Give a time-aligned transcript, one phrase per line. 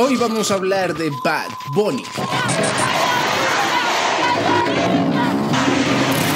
[0.00, 2.04] Hoy vamos a hablar de Bad Bunny.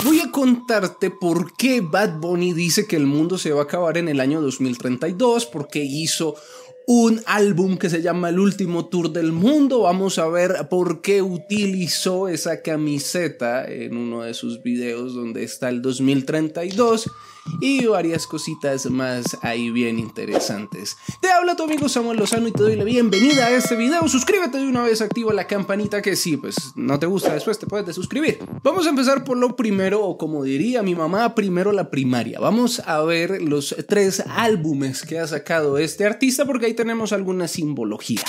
[0.03, 3.99] Voy a contarte por qué Bad Bunny dice que el mundo se va a acabar
[3.99, 6.35] en el año 2032, porque hizo
[6.87, 9.83] un álbum que se llama El último tour del mundo.
[9.83, 15.69] Vamos a ver por qué utilizó esa camiseta en uno de sus videos donde está
[15.69, 17.11] el 2032
[17.61, 20.97] y varias cositas más ahí bien interesantes.
[21.21, 24.07] Te habla tu amigo Samuel Lozano y te doy la bienvenida a este video.
[24.09, 27.67] Suscríbete de una vez, activa la campanita que sí, pues no te gusta después te
[27.67, 28.39] puedes suscribir.
[28.63, 32.41] Vamos a empezar por lo primero, o como diría mi mamá, primero la primaria.
[32.41, 38.23] Vamos a ver los tres álbumes que ha sacado este artista porque tenemos alguna simbología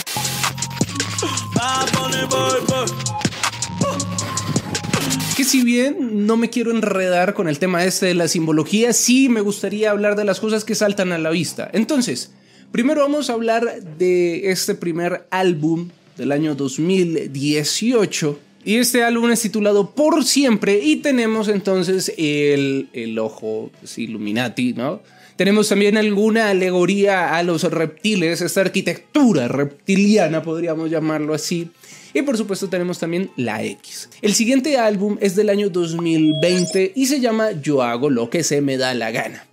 [5.36, 9.30] que si bien no me quiero enredar con el tema este de la simbología, sí
[9.30, 11.70] me gustaría hablar de las cosas que saltan a la vista.
[11.74, 12.32] Entonces,
[12.72, 18.40] primero vamos a hablar de este primer álbum del año 2018.
[18.66, 25.02] Y este álbum es titulado Por Siempre y tenemos entonces el, el ojo Illuminati, ¿no?
[25.36, 31.70] Tenemos también alguna alegoría a los reptiles, esta arquitectura reptiliana, podríamos llamarlo así.
[32.14, 34.10] Y por supuesto tenemos también la X.
[34.22, 38.62] El siguiente álbum es del año 2020 y se llama Yo hago lo que se
[38.62, 39.48] me da la gana.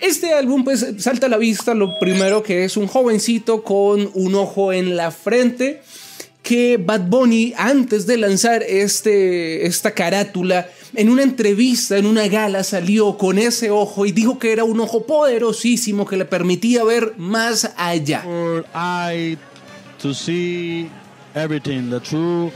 [0.00, 4.34] Este álbum pues salta a la vista lo primero que es un jovencito con un
[4.34, 5.82] ojo en la frente
[6.42, 12.64] que Bad Bunny antes de lanzar este, esta carátula en una entrevista, en una gala
[12.64, 17.14] salió con ese ojo y dijo que era un ojo poderosísimo que le permitía ver
[17.16, 18.24] más allá.
[19.98, 20.90] to see
[21.34, 22.52] everything, the true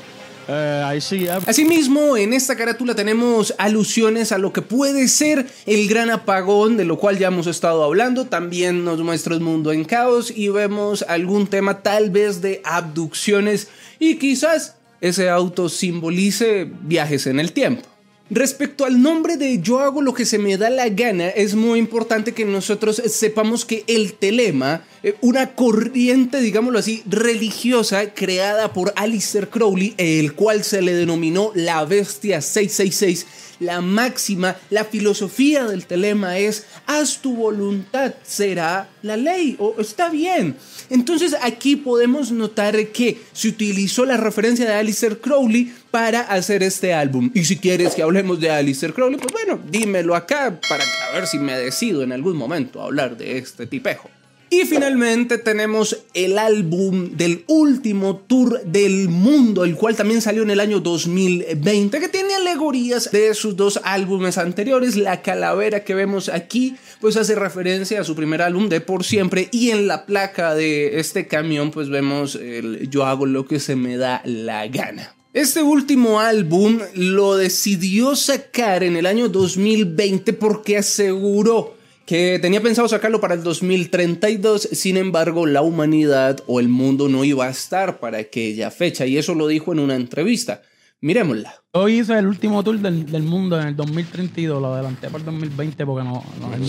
[0.48, 6.76] uh, Asimismo, en esta carátula tenemos alusiones a lo que puede ser el gran apagón,
[6.76, 8.26] de lo cual ya hemos estado hablando.
[8.26, 13.68] También nos muestra el mundo en caos y vemos algún tema tal vez de abducciones
[13.98, 17.82] y quizás ese auto simbolice viajes en el tiempo.
[18.30, 21.78] Respecto al nombre de yo hago lo que se me da la gana, es muy
[21.78, 28.92] importante que nosotros sepamos que el telema, eh, una corriente, digámoslo así, religiosa creada por
[28.96, 33.26] Alistair Crowley, el cual se le denominó la bestia 666,
[33.60, 40.10] la máxima, la filosofía del telema es, haz tu voluntad, será la ley, o está
[40.10, 40.56] bien.
[40.90, 46.92] Entonces aquí podemos notar que se utilizó la referencia de Alistair Crowley para hacer este
[46.92, 47.30] álbum.
[47.34, 50.84] Y si quieres que hablemos de Alistair Crowley, pues bueno, dímelo acá para
[51.14, 54.10] ver si me decido en algún momento a hablar de este tipejo.
[54.50, 60.48] Y finalmente tenemos el álbum del último tour del mundo, el cual también salió en
[60.48, 64.96] el año 2020, que tiene alegorías de sus dos álbumes anteriores.
[64.96, 69.50] La calavera que vemos aquí, pues hace referencia a su primer álbum de Por Siempre.
[69.52, 73.76] Y en la placa de este camión, pues vemos el Yo hago lo que se
[73.76, 75.17] me da la gana.
[75.34, 81.74] Este último álbum lo decidió sacar en el año 2020 porque aseguró
[82.06, 87.24] que tenía pensado sacarlo para el 2032, sin embargo la humanidad o el mundo no
[87.24, 90.62] iba a estar para aquella fecha y eso lo dijo en una entrevista.
[91.02, 91.54] Miremosla.
[91.72, 95.84] Hoy hice el último tour del, mundo en el 2032, lo adelanté para el 2020
[95.84, 96.24] porque no,
[96.54, 96.60] el,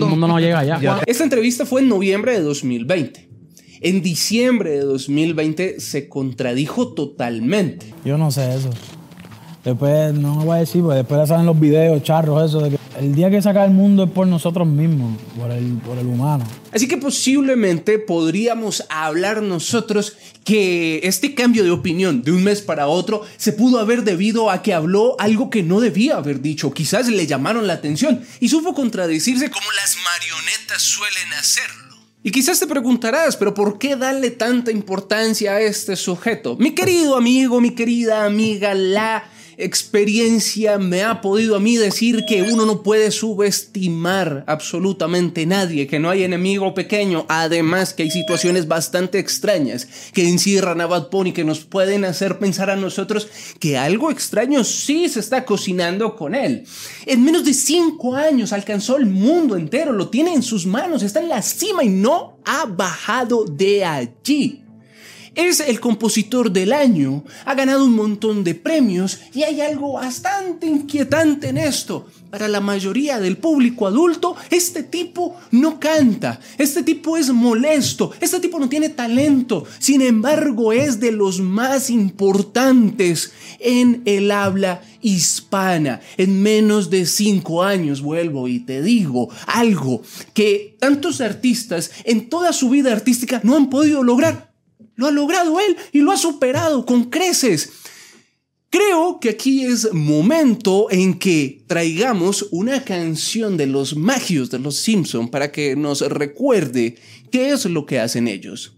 [0.00, 1.02] mundo, no llega ya.
[1.06, 3.25] Esta entrevista fue en noviembre de 2020.
[3.80, 7.92] En diciembre de 2020 se contradijo totalmente.
[8.04, 8.70] Yo no sé eso.
[9.64, 12.78] Después, no me voy a decir, porque después salen los videos charros, eso de que
[13.00, 16.46] el día que saca el mundo es por nosotros mismos, por el, por el humano.
[16.70, 22.86] Así que posiblemente podríamos hablar nosotros que este cambio de opinión de un mes para
[22.86, 26.72] otro se pudo haber debido a que habló algo que no debía haber dicho.
[26.72, 31.85] Quizás le llamaron la atención y supo contradecirse como las marionetas suelen hacerlo.
[32.26, 36.56] Y quizás te preguntarás, pero ¿por qué darle tanta importancia a este sujeto?
[36.56, 42.42] Mi querido amigo, mi querida amiga, la experiencia me ha podido a mí decir que
[42.42, 48.68] uno no puede subestimar absolutamente nadie, que no hay enemigo pequeño, además que hay situaciones
[48.68, 53.78] bastante extrañas que encierran a Bad Bunny que nos pueden hacer pensar a nosotros que
[53.78, 56.64] algo extraño sí se está cocinando con él.
[57.06, 61.20] En menos de cinco años alcanzó el mundo entero, lo tiene en sus manos, está
[61.20, 64.65] en la cima y no ha bajado de allí.
[65.36, 70.66] Es el compositor del año, ha ganado un montón de premios y hay algo bastante
[70.66, 72.06] inquietante en esto.
[72.30, 78.40] Para la mayoría del público adulto, este tipo no canta, este tipo es molesto, este
[78.40, 86.00] tipo no tiene talento, sin embargo es de los más importantes en el habla hispana.
[86.16, 90.00] En menos de cinco años vuelvo y te digo algo
[90.32, 94.55] que tantos artistas en toda su vida artística no han podido lograr
[94.96, 97.70] Lo ha logrado él y lo ha superado con creces.
[98.70, 104.76] Creo que aquí es momento en que traigamos una canción de los magios de los
[104.76, 106.96] Simpson para que nos recuerde
[107.30, 108.75] qué es lo que hacen ellos.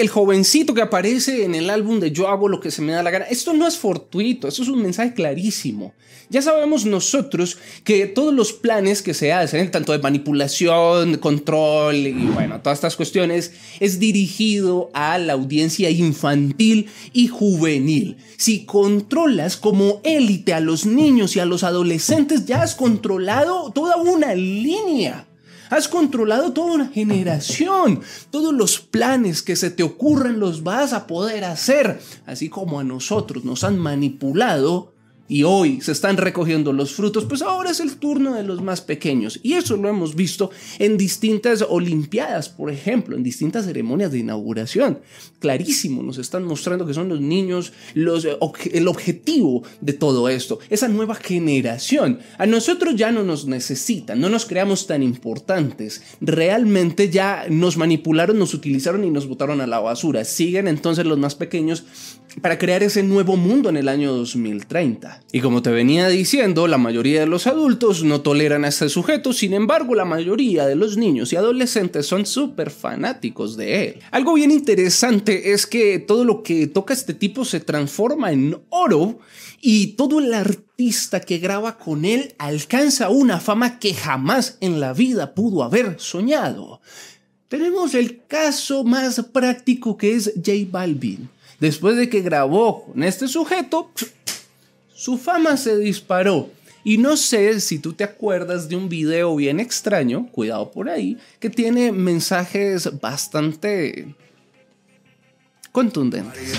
[0.00, 3.02] El jovencito que aparece en el álbum de Yo hago lo que se me da
[3.02, 5.94] la gana, esto no es fortuito, esto es un mensaje clarísimo.
[6.30, 12.12] Ya sabemos nosotros que todos los planes que se hacen, tanto de manipulación, control y
[12.12, 18.16] bueno, todas estas cuestiones, es dirigido a la audiencia infantil y juvenil.
[18.36, 23.96] Si controlas como élite a los niños y a los adolescentes, ya has controlado toda
[23.96, 25.26] una línea.
[25.70, 28.00] Has controlado toda una generación.
[28.30, 32.00] Todos los planes que se te ocurren los vas a poder hacer.
[32.26, 34.89] Así como a nosotros nos han manipulado
[35.30, 38.80] y hoy se están recogiendo los frutos, pues ahora es el turno de los más
[38.80, 39.38] pequeños.
[39.44, 40.50] Y eso lo hemos visto
[40.80, 44.98] en distintas Olimpiadas, por ejemplo, en distintas ceremonias de inauguración.
[45.38, 48.36] Clarísimo, nos están mostrando que son los niños los, eh,
[48.72, 52.18] el objetivo de todo esto, esa nueva generación.
[52.36, 56.02] A nosotros ya no nos necesitan, no nos creamos tan importantes.
[56.20, 60.24] Realmente ya nos manipularon, nos utilizaron y nos botaron a la basura.
[60.24, 61.84] Siguen entonces los más pequeños
[62.40, 65.22] para crear ese nuevo mundo en el año 2030.
[65.32, 69.32] Y como te venía diciendo, la mayoría de los adultos no toleran a este sujeto,
[69.32, 73.96] sin embargo la mayoría de los niños y adolescentes son súper fanáticos de él.
[74.10, 79.18] Algo bien interesante es que todo lo que toca este tipo se transforma en oro
[79.60, 84.92] y todo el artista que graba con él alcanza una fama que jamás en la
[84.92, 86.80] vida pudo haber soñado.
[87.48, 91.28] Tenemos el caso más práctico que es J Balvin
[91.60, 93.90] Después de que grabó con este sujeto,
[94.94, 96.50] su fama se disparó.
[96.82, 101.18] Y no sé si tú te acuerdas de un video bien extraño, cuidado por ahí,
[101.38, 104.14] que tiene mensajes bastante
[105.70, 106.58] contundentes.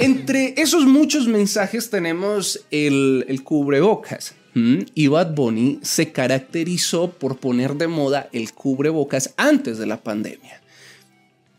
[0.00, 4.34] Entre esos muchos mensajes tenemos el, el cubrebocas.
[4.52, 10.59] Y Bad Bunny se caracterizó por poner de moda el cubrebocas antes de la pandemia.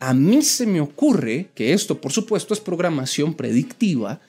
[0.01, 4.19] A mí se me ocurre que esto, por supuesto, es programación predictiva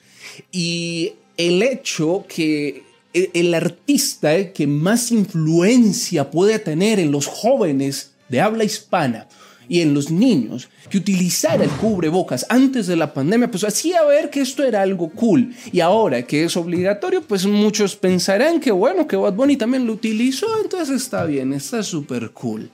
[0.51, 2.83] y el hecho que
[3.13, 9.27] el artista que más influencia puede tener en los jóvenes de habla hispana
[9.67, 14.29] y en los niños que utilizara el cubrebocas antes de la pandemia, pues hacía ver
[14.29, 15.55] que esto era algo cool.
[15.71, 19.93] Y ahora que es obligatorio, pues muchos pensarán que bueno, que Bad Bunny también lo
[19.93, 22.69] utilizó, entonces está bien, está súper cool.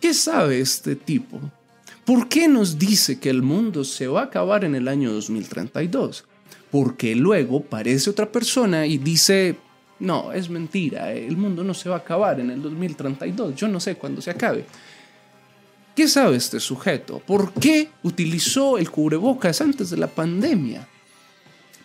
[0.00, 1.40] ¿Qué sabe este tipo?
[2.04, 6.24] ¿Por qué nos dice que el mundo se va a acabar en el año 2032?
[6.70, 9.56] Porque luego parece otra persona y dice,
[9.98, 13.80] no, es mentira, el mundo no se va a acabar en el 2032, yo no
[13.80, 14.64] sé cuándo se acabe.
[15.96, 17.20] ¿Qué sabe este sujeto?
[17.26, 20.86] ¿Por qué utilizó el cubrebocas antes de la pandemia?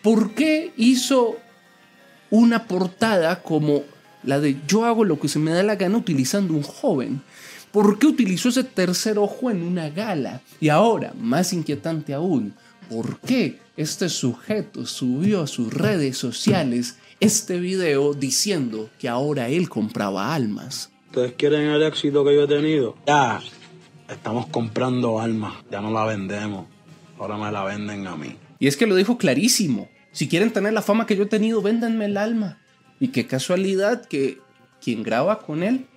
[0.04, 1.38] ¿Por qué hizo
[2.30, 3.82] una portada como
[4.22, 7.24] la de yo hago lo que se me da la gana utilizando un joven?
[7.74, 10.42] ¿Por qué utilizó ese tercer ojo en una gala?
[10.60, 12.54] Y ahora, más inquietante aún,
[12.88, 19.70] ¿por qué este sujeto subió a sus redes sociales este video diciendo que ahora él
[19.70, 20.92] compraba almas?
[21.08, 22.96] ¿Ustedes quieren el éxito que yo he tenido?
[23.08, 23.42] Ya,
[24.08, 26.68] estamos comprando almas, ya no la vendemos,
[27.18, 28.36] ahora me la venden a mí.
[28.60, 31.64] Y es que lo dijo clarísimo, si quieren tener la fama que yo he tenido,
[31.64, 32.60] véndanme el alma.
[33.00, 34.38] Y qué casualidad que
[34.80, 35.88] quien graba con él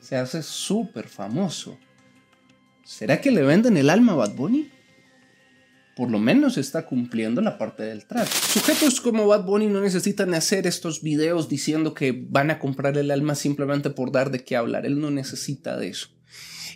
[0.00, 1.78] se hace súper famoso.
[2.84, 4.70] ¿Será que le venden el alma a Bad Bunny?
[5.94, 8.30] Por lo menos está cumpliendo la parte del trato.
[8.30, 13.10] Sujetos como Bad Bunny no necesitan hacer estos videos diciendo que van a comprar el
[13.10, 14.86] alma simplemente por dar de qué hablar.
[14.86, 16.08] Él no necesita de eso.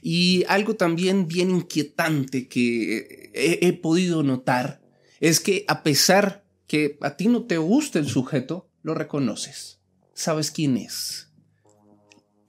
[0.02, 4.82] Y algo también bien inquietante que he, he podido notar
[5.20, 9.80] es que a pesar que a ti no te guste el sujeto, lo reconoces.
[10.12, 11.33] Sabes quién es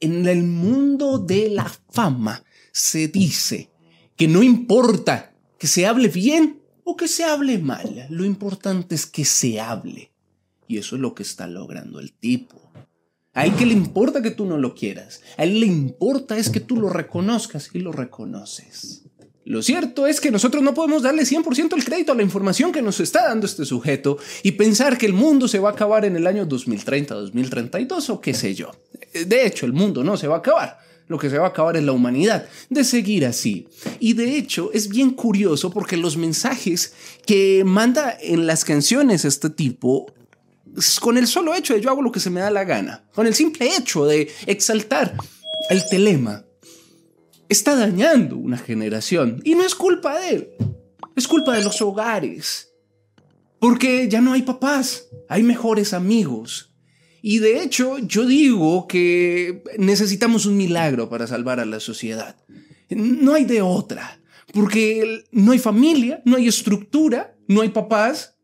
[0.05, 3.71] en el mundo de la fama se dice
[4.15, 9.05] que no importa que se hable bien o que se hable mal, lo importante es
[9.05, 10.11] que se hable.
[10.67, 12.61] Y eso es lo que está logrando el tipo.
[13.33, 16.49] A él que le importa que tú no lo quieras, a él le importa es
[16.49, 19.03] que tú lo reconozcas y lo reconoces.
[19.43, 22.81] Lo cierto es que nosotros no podemos darle 100% el crédito a la información que
[22.81, 26.15] nos está dando este sujeto y pensar que el mundo se va a acabar en
[26.15, 28.71] el año 2030, 2032 o qué sé yo.
[29.23, 30.79] De hecho, el mundo no se va a acabar.
[31.07, 33.67] lo que se va a acabar es la humanidad, de seguir así.
[33.99, 36.93] Y de hecho es bien curioso porque los mensajes
[37.27, 40.11] que manda en las canciones este tipo,
[41.01, 43.27] con el solo hecho de yo hago lo que se me da la gana, con
[43.27, 45.15] el simple hecho de exaltar
[45.69, 46.43] el telema,
[47.49, 49.41] está dañando una generación.
[49.43, 50.49] Y no es culpa de él,
[51.15, 52.71] es culpa de los hogares.
[53.59, 56.74] Porque ya no hay papás, hay mejores amigos.
[57.27, 62.35] Y de hecho, yo digo que necesitamos un milagro para salvar a la sociedad.
[62.91, 64.21] No hay de otra.
[64.53, 68.35] Porque no hay familia, no hay estructura, no hay papás,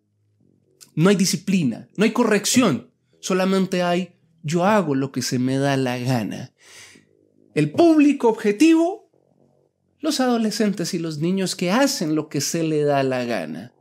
[0.95, 2.89] no hay disciplina, no hay corrección.
[3.19, 6.51] Solamente hay yo hago lo que se me da la gana.
[7.53, 9.11] El público objetivo,
[9.99, 13.73] los adolescentes y los niños que hacen lo que se le da la gana.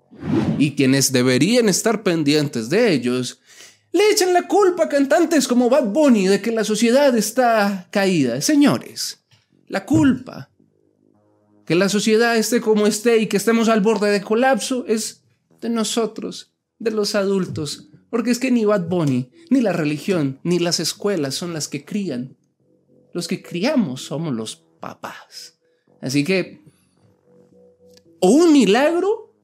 [0.58, 3.40] Y quienes deberían estar pendientes de ellos
[3.92, 8.40] le echan la culpa a cantantes como Bad Bunny de que la sociedad está caída.
[8.40, 9.24] Señores,
[9.66, 10.50] la culpa
[11.64, 15.22] que la sociedad esté como esté y que estemos al borde de colapso es
[15.60, 17.88] de nosotros, de los adultos.
[18.10, 21.84] Porque es que ni Bad Bunny, ni la religión, ni las escuelas son las que
[21.84, 22.36] crían.
[23.12, 25.60] Los que criamos somos los papás.
[26.00, 26.64] Así que,
[28.20, 29.34] o un milagro,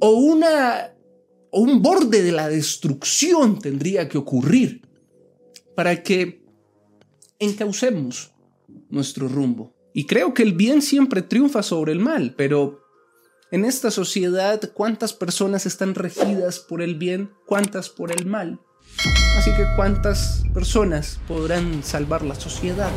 [0.00, 0.93] o una
[1.56, 4.82] o un borde de la destrucción tendría que ocurrir
[5.76, 6.42] para que
[7.38, 8.32] encaucemos
[8.90, 9.72] nuestro rumbo.
[9.92, 12.80] Y creo que el bien siempre triunfa sobre el mal, pero
[13.52, 17.30] en esta sociedad, ¿cuántas personas están regidas por el bien?
[17.46, 18.58] ¿Cuántas por el mal?
[19.38, 22.90] Así que ¿cuántas personas podrán salvar la sociedad?